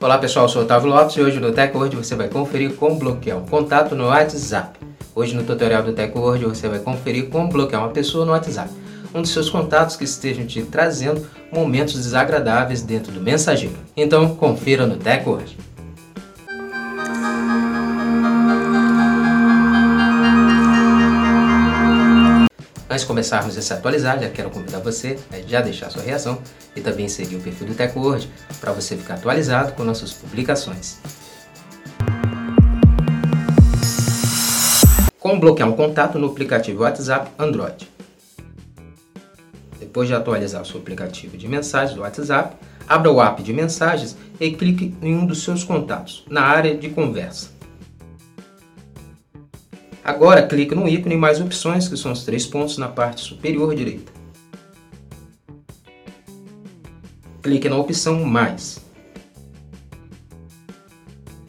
Olá 0.00 0.16
pessoal, 0.16 0.44
eu 0.44 0.48
sou 0.48 0.62
o 0.62 0.64
Otávio 0.64 0.90
Lopes 0.90 1.16
e 1.16 1.20
hoje 1.20 1.40
no 1.40 1.50
TechWord 1.50 1.96
você 1.96 2.14
vai 2.14 2.28
conferir 2.28 2.72
como 2.76 2.94
bloquear 2.94 3.36
um 3.36 3.44
contato 3.44 3.96
no 3.96 4.06
WhatsApp. 4.06 4.78
Hoje 5.12 5.34
no 5.34 5.42
tutorial 5.42 5.82
do 5.82 5.92
TechWord 5.92 6.44
você 6.44 6.68
vai 6.68 6.78
conferir 6.78 7.28
como 7.28 7.48
bloquear 7.48 7.82
uma 7.82 7.90
pessoa 7.90 8.24
no 8.24 8.30
WhatsApp, 8.30 8.70
um 9.12 9.20
dos 9.20 9.32
seus 9.32 9.50
contatos 9.50 9.96
que 9.96 10.04
estejam 10.04 10.46
te 10.46 10.62
trazendo 10.62 11.26
momentos 11.52 11.94
desagradáveis 11.94 12.80
dentro 12.80 13.10
do 13.10 13.20
mensageiro. 13.20 13.74
Então 13.96 14.36
confira 14.36 14.86
no 14.86 14.96
TechWord. 14.96 15.58
Antes 22.98 23.06
de 23.06 23.14
começarmos 23.14 23.56
a 23.56 23.62
se 23.62 23.72
atualizar, 23.72 24.18
já 24.18 24.28
quero 24.28 24.50
convidar 24.50 24.80
você 24.80 25.16
a 25.32 25.38
já 25.46 25.60
deixar 25.60 25.88
sua 25.88 26.02
reação 26.02 26.42
e 26.74 26.80
também 26.80 27.08
seguir 27.08 27.36
o 27.36 27.40
perfil 27.40 27.68
do 27.68 27.74
TechWord 27.76 28.28
para 28.60 28.72
você 28.72 28.96
ficar 28.96 29.14
atualizado 29.14 29.72
com 29.74 29.84
nossas 29.84 30.12
publicações. 30.12 30.98
Como 35.16 35.38
bloquear 35.38 35.68
um 35.68 35.76
contato 35.76 36.18
no 36.18 36.26
aplicativo 36.26 36.82
WhatsApp 36.82 37.30
Android? 37.38 37.88
Depois 39.78 40.08
de 40.08 40.14
atualizar 40.14 40.62
o 40.62 40.66
seu 40.66 40.80
aplicativo 40.80 41.36
de 41.36 41.46
mensagens 41.46 41.94
do 41.94 42.00
WhatsApp, 42.00 42.56
abra 42.88 43.12
o 43.12 43.22
app 43.22 43.40
de 43.44 43.52
mensagens 43.52 44.16
e 44.40 44.50
clique 44.50 44.92
em 45.00 45.14
um 45.14 45.24
dos 45.24 45.44
seus 45.44 45.62
contatos, 45.62 46.24
na 46.28 46.42
área 46.42 46.76
de 46.76 46.88
conversa. 46.88 47.57
Agora 50.08 50.46
clique 50.46 50.74
no 50.74 50.88
ícone 50.88 51.18
mais 51.18 51.38
opções, 51.38 51.86
que 51.86 51.94
são 51.94 52.12
os 52.12 52.24
três 52.24 52.46
pontos 52.46 52.78
na 52.78 52.88
parte 52.88 53.20
superior 53.20 53.74
direita. 53.74 54.10
Clique 57.42 57.68
na 57.68 57.76
opção 57.76 58.24
Mais. 58.24 58.82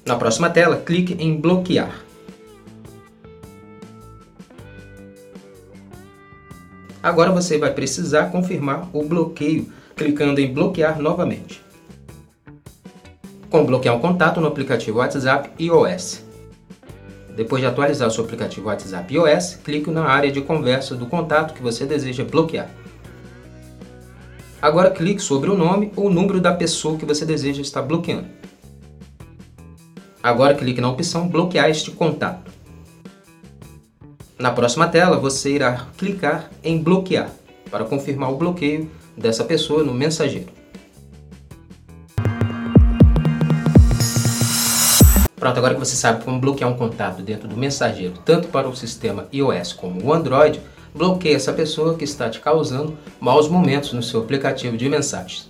Na 0.05 0.17
próxima 0.17 0.49
tela, 0.49 0.75
clique 0.75 1.13
em 1.13 1.39
Bloquear. 1.39 2.03
Agora 7.01 7.31
você 7.31 7.57
vai 7.57 7.73
precisar 7.73 8.29
confirmar 8.29 8.89
o 8.91 9.05
bloqueio 9.05 9.71
clicando 9.95 10.41
em 10.41 10.53
Bloquear 10.53 10.99
novamente. 10.99 11.63
Como 13.49 13.63
bloquear 13.63 13.95
um 13.95 14.01
contato 14.01 14.41
no 14.41 14.47
aplicativo 14.47 14.97
WhatsApp 14.97 15.49
iOS. 15.57 16.27
Depois 17.39 17.61
de 17.61 17.67
atualizar 17.67 18.05
o 18.05 18.11
seu 18.11 18.25
aplicativo 18.25 18.67
WhatsApp 18.67 19.13
iOS, 19.13 19.59
clique 19.63 19.89
na 19.89 20.03
área 20.03 20.29
de 20.29 20.41
conversa 20.41 20.93
do 20.93 21.05
contato 21.05 21.53
que 21.53 21.61
você 21.61 21.85
deseja 21.85 22.25
bloquear. 22.25 22.69
Agora 24.61 24.91
clique 24.91 25.21
sobre 25.21 25.49
o 25.49 25.57
nome 25.57 25.89
ou 25.95 26.07
o 26.07 26.09
número 26.09 26.41
da 26.41 26.53
pessoa 26.53 26.97
que 26.97 27.05
você 27.05 27.23
deseja 27.23 27.61
estar 27.61 27.81
bloqueando. 27.81 28.27
Agora 30.21 30.53
clique 30.53 30.81
na 30.81 30.89
opção 30.89 31.29
Bloquear 31.29 31.69
este 31.69 31.91
contato. 31.91 32.51
Na 34.37 34.51
próxima 34.51 34.89
tela, 34.89 35.15
você 35.17 35.51
irá 35.55 35.87
clicar 35.97 36.51
em 36.61 36.77
Bloquear 36.77 37.31
para 37.71 37.85
confirmar 37.85 38.33
o 38.33 38.35
bloqueio 38.35 38.91
dessa 39.15 39.45
pessoa 39.45 39.81
no 39.81 39.93
mensageiro. 39.93 40.58
Pronto, 45.39 45.57
agora 45.57 45.73
que 45.73 45.79
você 45.79 45.95
sabe 45.95 46.25
como 46.25 46.37
bloquear 46.37 46.69
um 46.69 46.75
contato 46.75 47.21
dentro 47.21 47.47
do 47.47 47.55
mensageiro, 47.55 48.13
tanto 48.25 48.49
para 48.49 48.67
o 48.67 48.75
sistema 48.75 49.25
iOS 49.31 49.71
como 49.71 50.03
o 50.03 50.13
Android, 50.13 50.59
bloqueie 50.93 51.33
essa 51.33 51.53
pessoa 51.53 51.95
que 51.95 52.03
está 52.03 52.29
te 52.29 52.41
causando 52.41 52.97
maus 53.21 53.47
momentos 53.47 53.93
no 53.93 54.03
seu 54.03 54.19
aplicativo 54.19 54.75
de 54.75 54.89
mensagens. 54.89 55.49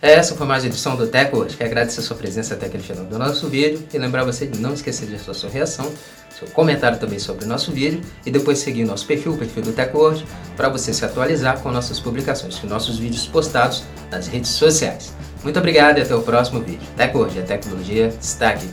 Essa 0.00 0.36
foi 0.36 0.46
mais 0.46 0.62
uma 0.62 0.68
edição 0.68 0.94
do 0.94 1.08
Tech 1.08 1.34
hoje. 1.34 1.56
Quero 1.56 1.68
agradecer 1.68 1.98
a 1.98 2.02
sua 2.04 2.16
presença 2.16 2.54
até 2.54 2.66
aquele 2.66 2.82
final 2.82 3.04
do 3.04 3.18
nosso 3.18 3.48
vídeo 3.48 3.82
e 3.92 3.98
lembrar 3.98 4.24
você 4.24 4.46
de 4.46 4.58
não 4.60 4.74
esquecer 4.74 5.06
de 5.06 5.16
deixar 5.16 5.34
sua 5.34 5.50
reação, 5.50 5.92
seu 6.30 6.46
comentário 6.50 6.98
também 7.00 7.18
sobre 7.18 7.44
o 7.44 7.48
nosso 7.48 7.72
vídeo 7.72 8.00
e 8.24 8.30
depois 8.30 8.60
seguir 8.60 8.84
nosso 8.84 9.04
perfil, 9.04 9.32
o 9.32 9.36
perfil 9.36 9.64
do 9.64 9.72
TechWord, 9.72 10.24
para 10.56 10.68
você 10.68 10.94
se 10.94 11.04
atualizar 11.04 11.60
com 11.60 11.72
nossas 11.72 11.98
publicações, 11.98 12.56
com 12.56 12.68
nossos 12.68 12.98
vídeos 12.98 13.26
postados 13.26 13.82
nas 14.12 14.28
redes 14.28 14.52
sociais. 14.52 15.12
Muito 15.42 15.58
obrigado 15.58 15.98
e 15.98 16.02
até 16.02 16.14
o 16.14 16.22
próximo 16.22 16.60
vídeo. 16.60 16.86
Hoje, 17.14 17.40
a 17.40 17.42
tecnologia 17.42 18.08
está 18.20 18.50
aqui. 18.50 18.68